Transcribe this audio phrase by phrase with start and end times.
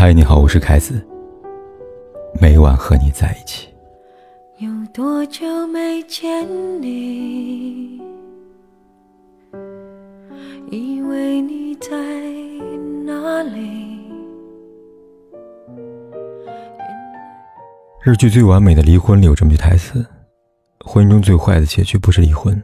[0.00, 1.06] 嗨，你好，我是凯子。
[2.40, 3.68] 每晚和你在一起。
[4.56, 6.48] 有多久没见
[6.80, 8.00] 你？
[10.70, 11.90] 以为你在
[13.04, 14.00] 哪里？
[18.02, 20.02] 日剧《最完美的离婚》里有这么句台词：
[20.82, 22.58] 婚姻中最坏的结局不是离婚，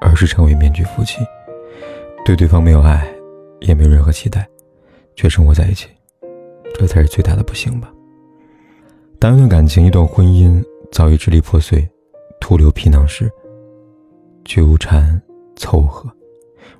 [0.00, 1.18] 而是成为面具夫妻，
[2.24, 3.04] 对对方没有爱，
[3.62, 4.46] 也没有任何期待，
[5.16, 5.88] 却生活在一起，
[6.78, 7.92] 这才是最大的不幸吧。
[9.18, 10.62] 当一段感情、一段婚姻
[10.92, 11.88] 早已支离破碎、
[12.40, 13.30] 徒留皮囊时，
[14.44, 15.20] 纠缠、
[15.56, 16.08] 凑合，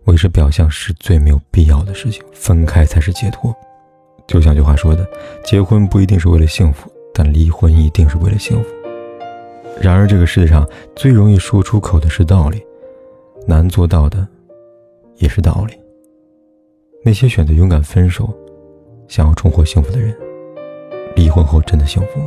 [0.04, 2.22] 维持表象是最没有必要的事情。
[2.32, 3.54] 分开才是解脱。
[4.26, 5.08] 就像句话说的
[5.44, 8.68] ：“结婚不一定是为了幸福，但离婚一定是为了幸福。”
[9.80, 12.62] 然而，这个世界上最容易说出口的是道理，
[13.46, 14.26] 难做到的
[15.16, 15.74] 也是道理。
[17.04, 18.36] 那些选择勇敢分手、
[19.08, 20.14] 想要重获幸福的人。
[21.14, 22.26] 离婚后真的幸福吗？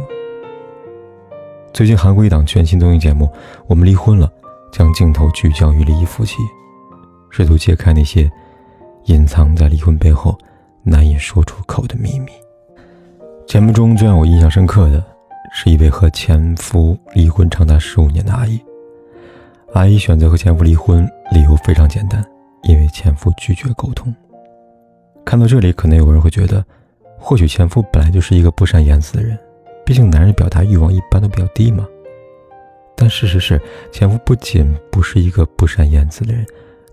[1.73, 3.25] 最近韩国一档全新综艺节目
[3.67, 4.27] 《我们离婚了》，
[4.71, 6.37] 将镜头聚焦于离异夫妻，
[7.29, 8.29] 试图揭开那些
[9.05, 10.37] 隐藏在离婚背后
[10.83, 12.31] 难以说出口的秘密。
[13.45, 15.03] 节目中最让我印象深刻的
[15.53, 18.59] 是一位和前夫离婚长达十五年的阿姨。
[19.73, 22.25] 阿姨选择和前夫离婚，理由非常简单，
[22.63, 24.13] 因为前夫拒绝沟通。
[25.29, 26.65] 看到这里，可能有人会觉得。
[27.19, 29.37] 或许前夫本来就是一个不善言辞的人，
[29.85, 31.87] 毕竟男人表达欲望一般都比较低嘛。
[32.95, 36.43] 但事实是，前夫不仅不是一个不善言辞的人，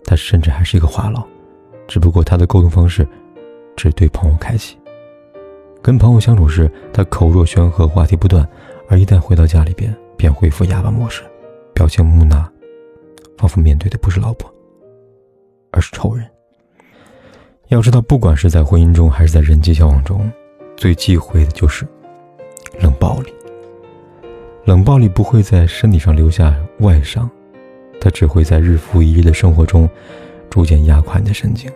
[0.05, 1.25] 他甚至还是一个话痨，
[1.87, 3.07] 只不过他的沟通方式
[3.75, 4.77] 只对朋友开启。
[5.81, 8.45] 跟朋友相处时，他口若悬河，话题不断；
[8.87, 11.23] 而一旦回到家里边，便恢复哑巴模式，
[11.73, 12.47] 表情木讷，
[13.35, 14.53] 仿佛面对的不是老婆，
[15.71, 16.23] 而是仇人。
[17.69, 20.31] 要知道，不管是在婚姻中还是在人际交往中，
[20.77, 21.85] 最忌讳的就是
[22.79, 23.33] 冷暴力。
[24.63, 27.29] 冷暴力不会在身体上留下外伤，
[27.99, 29.89] 它只会在日复一日的生活中
[30.49, 31.69] 逐渐压垮你的神经，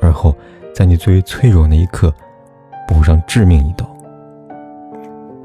[0.00, 0.34] 而后
[0.74, 2.12] 在你最为脆弱那一刻
[2.88, 3.86] 补上致命一刀。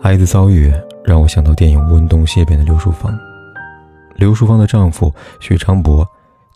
[0.04, 0.72] 阿姨的遭遇
[1.04, 3.18] 让我想到电影《温东谢变》的刘淑芳。
[4.16, 6.08] 刘淑芳的丈夫许昌伯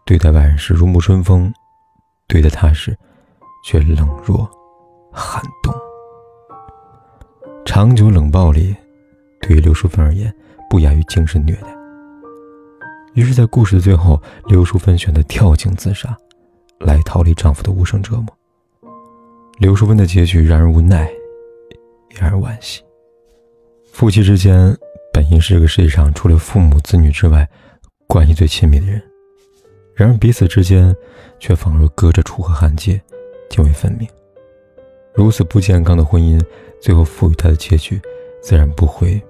[0.05, 1.53] 对待外人时如沐春风，
[2.25, 2.97] 对待她时。
[3.63, 4.49] 却冷若
[5.11, 5.73] 寒冬。
[7.65, 8.75] 长久冷暴力
[9.41, 10.33] 对于刘淑芬而言，
[10.69, 11.67] 不亚于精神虐待。
[13.13, 16.15] 于是，在故事的最后，刘淑芬选择跳井自杀，
[16.79, 18.27] 来逃离丈夫的无声折磨。
[19.59, 21.05] 刘淑芬的结局让人无奈，
[22.11, 22.81] 也让人惋惜。
[23.91, 24.75] 夫妻之间
[25.11, 27.47] 本应是这个世界上除了父母子女之外，
[28.07, 29.01] 关系最亲密的人，
[29.93, 30.95] 然而彼此之间
[31.39, 33.01] 却仿若隔着楚河汉界。
[33.49, 34.07] 泾渭分明，
[35.13, 36.41] 如此不健康的婚姻，
[36.79, 37.99] 最后赋予他的结局，
[38.41, 39.21] 自然不会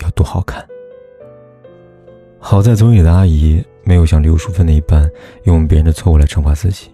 [0.00, 0.66] 有多好看。
[2.38, 5.08] 好在综艺的阿姨没有像刘淑芬那一般，
[5.44, 6.90] 用别人的错误来惩罚自己。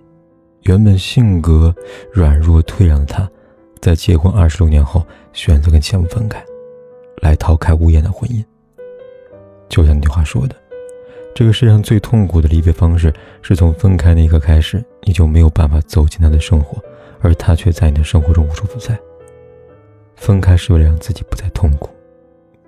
[0.62, 1.74] 原本性格
[2.12, 3.28] 软弱退让的她，
[3.80, 5.02] 在结婚二十六年后，
[5.32, 6.44] 选择跟前夫分开，
[7.22, 8.44] 来逃开无言的婚姻。
[9.68, 10.54] 就像那句话说的。
[11.38, 16.82] 这个世上最痛苦的离别方式，是从分开那一刻开始，你就没有办法走进他的生活，
[17.20, 18.98] 而他却在你的生活中无处不在。
[20.16, 21.90] 分开是为了让自己不再痛苦，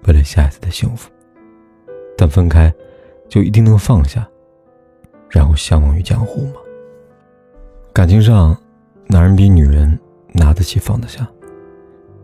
[0.06, 1.10] 为了下一次的幸福。
[2.16, 2.72] 但分开，
[3.28, 4.24] 就一定能放下，
[5.28, 6.60] 然后相忘于江湖吗？
[7.92, 8.56] 感情上，
[9.08, 9.98] 男人比女人
[10.32, 11.28] 拿得起放得下。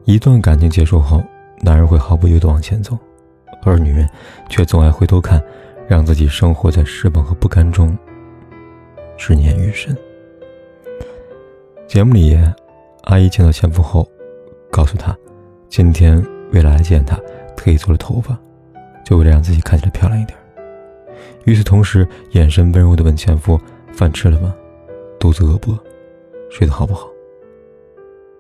[0.05, 1.25] 一段感情结束后，
[1.63, 2.97] 男人会毫不犹豫地往前走，
[3.65, 4.09] 而女人
[4.49, 5.43] 却总爱回头看。
[5.89, 7.97] 让自己生活在失望和不甘中，
[9.17, 9.97] 执念愈深。
[11.87, 12.37] 节目里，
[13.05, 14.09] 阿姨见到前夫后，
[14.71, 15.17] 告诉他，
[15.69, 16.21] 今天
[16.53, 17.17] 为了来见他，
[17.57, 18.37] 特意做了头发，
[19.05, 20.37] 就为了让自己看起来漂亮一点。
[21.45, 23.59] 与此同时，眼神温柔的问前夫
[23.95, 24.55] ：“饭吃了吗？
[25.21, 25.79] 肚子饿不饿？
[26.51, 27.09] 睡得好不好？”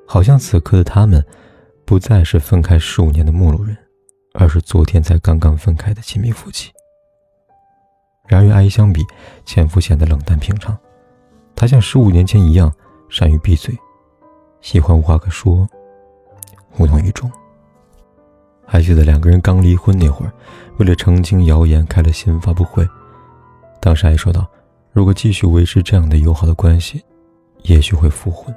[0.05, 1.25] 好像此刻的他们，
[1.85, 3.77] 不再是分开十五年的陌路人，
[4.35, 6.73] 而是昨天才刚刚分开的亲密夫妻。
[8.27, 9.05] 然而与阿姨相比，
[9.45, 10.77] 前夫显得冷淡平常。
[11.55, 12.73] 他像十五年前一样，
[13.09, 13.75] 善于闭嘴，
[14.61, 15.69] 喜欢无话可说，
[16.79, 17.31] 无动于衷。
[18.67, 20.33] 还记得两个人刚离婚那会儿，
[20.79, 22.87] 为了澄清谣言，开了新闻发布会。
[23.81, 24.45] 当时阿姨说道
[24.93, 27.05] ：“如果继续维持这样的友好的关系，
[27.63, 28.53] 也许会复婚。”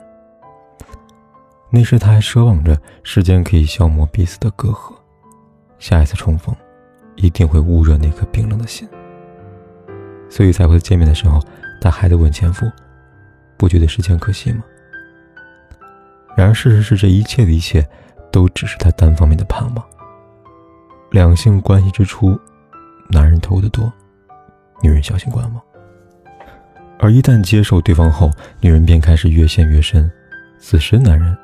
[1.70, 4.96] 那时他还奢望着时间可以消磨彼此的隔阂，
[5.78, 6.56] 下一次重逢，
[7.16, 8.90] 一定会捂热那颗冰冷的心。
[10.30, 11.42] 所以才会见面的时候，
[11.82, 12.70] 他还得问前夫
[13.58, 14.64] ：“不觉得时间可惜吗？”
[16.38, 17.86] 然而事实是，这一切的一切，
[18.32, 19.86] 都只是他单方面的盼望。
[21.12, 22.40] 两性关系之初，
[23.10, 23.92] 男人偷的多，
[24.82, 25.62] 女人小心观望。
[27.00, 28.30] 而一旦接受对方后，
[28.62, 30.10] 女人便开始越陷越深。
[30.60, 31.36] 此时，男人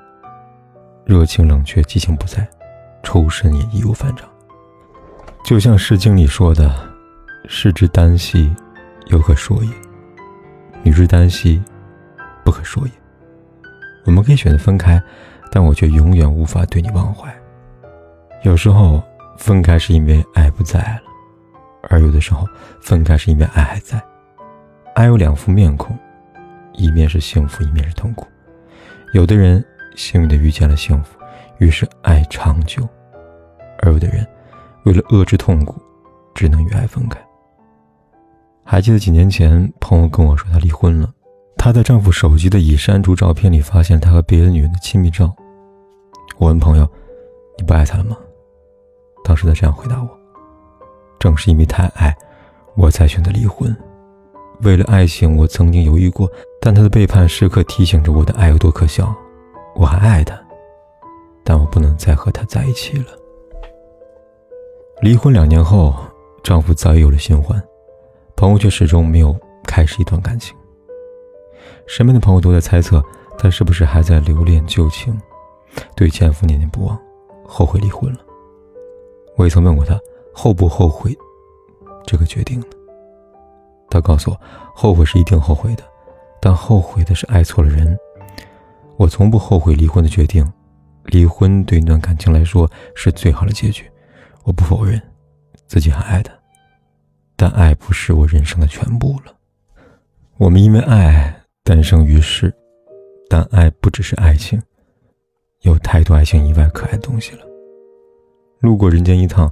[1.06, 2.48] 热情冷却，激情不在，
[3.04, 4.28] 抽身也易如反掌。
[5.44, 6.74] 就像《诗经》里说的
[7.48, 8.54] ：“士之耽兮，
[9.18, 9.70] 不可说也；
[10.84, 11.64] 女之耽兮，
[12.44, 12.92] 不可说也。”
[14.06, 15.02] 我们可以选择分开，
[15.50, 17.34] 但我却永远无法对你忘怀。
[18.44, 19.02] 有时候，
[19.38, 21.00] 分开是因为爱不在了，
[21.90, 22.46] 而有的时候，
[22.82, 24.04] 分开是因为爱还在。
[24.94, 25.98] 爱有两副面孔，
[26.74, 28.28] 一面是幸福，一面是痛苦。
[29.14, 29.64] 有的人
[29.96, 31.18] 幸运的遇见了幸福，
[31.60, 32.84] 于是爱长久；
[33.80, 34.28] 而有的人
[34.84, 35.82] 为了遏制痛苦，
[36.36, 37.18] 只能与爱分开。
[38.68, 41.14] 还记得几年前，朋友跟我说她离婚了，
[41.56, 45.32] 她在丈夫手机的已删除照片里发现他和别的女人的亲密照。
[46.40, 46.90] 我问朋友
[47.60, 48.18] ：“你不爱他了吗？”
[49.24, 50.10] 当时她这样回答我
[51.20, 52.14] ：“正是因为太爱，
[52.76, 53.74] 我才选择离婚。”
[54.64, 56.28] 为了爱情，我曾经犹豫过，
[56.60, 59.16] 但他的背叛时刻提醒着我的爱有多可笑。
[59.76, 60.36] 我还爱他，
[61.44, 63.06] 但我不能再和他在一起了。
[65.02, 65.94] 离婚两年后，
[66.42, 67.62] 丈夫早已有了新欢，
[68.36, 70.56] 朋友却始终没有开始一段感情。
[71.88, 73.04] 身边的朋友都在猜测
[73.38, 75.18] 他是不是还在留恋旧情，
[75.96, 77.00] 对前夫念念不忘，
[77.46, 78.20] 后悔离婚了。
[79.36, 80.00] 我也曾问过他
[80.34, 81.16] 后不后悔
[82.06, 82.68] 这个决定呢？
[83.90, 84.40] 他告诉我，
[84.74, 85.84] 后悔是一定后悔的，
[86.42, 87.98] 但后悔的是爱错了人。
[88.98, 90.46] 我从不后悔离婚的决定，
[91.06, 93.90] 离婚对一段感情来说是最好的结局。
[94.44, 95.02] 我不否认
[95.68, 96.34] 自己还爱他，
[97.36, 99.34] 但爱不是我人生的全部了。
[100.38, 101.34] 我们因为爱
[101.64, 102.54] 诞生于世，
[103.30, 104.62] 但爱不只是爱情，
[105.62, 107.46] 有太多爱情以外可爱的东西了。
[108.60, 109.52] 路过人间一趟，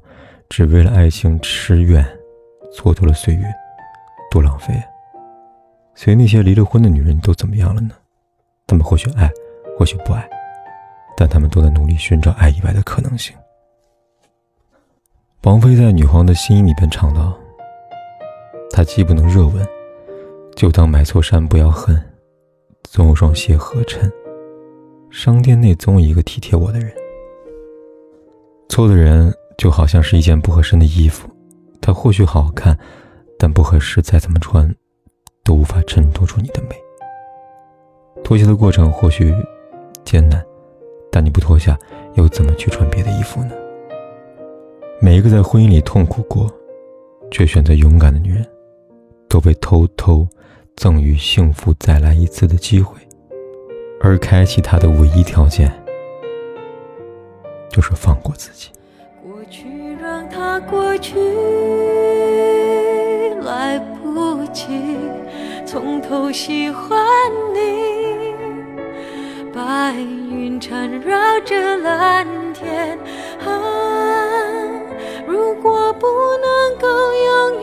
[0.50, 2.04] 只为了爱情痴怨，
[2.76, 3.46] 蹉跎了岁月。
[4.32, 4.74] 多浪费！
[5.94, 7.92] 所以那些离了婚的女人都怎么样了呢？
[8.66, 9.32] 她们或许爱，
[9.78, 10.28] 或许不爱，
[11.16, 13.36] 但她们都在努力寻找爱以外的可能性。
[15.44, 17.38] 王菲在《女皇的心》里边唱道
[18.74, 19.66] ：“她既不能热吻，
[20.56, 21.96] 就当买错衫不要恨，
[22.82, 24.12] 总有双鞋合衬。
[25.12, 26.92] 商店内总有一个体贴我的人。
[28.70, 31.30] 错的人就好像是一件不合身的衣服，
[31.80, 32.78] 它或许好看。”
[33.36, 34.74] 但不合适，再怎么穿，
[35.44, 36.76] 都无法衬托出你的美。
[38.24, 39.36] 脱下的过程或许
[40.06, 40.42] 艰难，
[41.12, 41.78] 但你不脱下，
[42.14, 43.52] 又怎么去穿别的衣服呢？
[45.02, 46.50] 每一个在婚姻里痛苦过，
[47.32, 48.48] 却选择勇敢的女人，
[49.34, 50.28] 都被偷偷
[50.76, 53.00] 赠予幸福再来一次的机会，
[54.00, 55.74] 而开启它的唯一条件，
[57.68, 58.70] 就是放过自己。
[59.24, 59.66] 过去
[60.00, 61.18] 让它过去。
[63.42, 64.68] 来不及
[65.66, 66.96] 从头喜欢
[67.56, 68.36] 你，
[69.52, 72.96] 白云缠绕着蓝天。
[73.44, 73.50] 啊，
[75.26, 76.06] 如果不
[76.38, 77.63] 能够永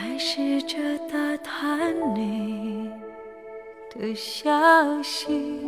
[0.00, 0.78] 还试着
[1.12, 2.90] 打探你
[3.94, 5.60] 的消息，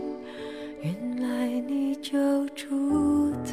[0.81, 3.53] 原来你就住在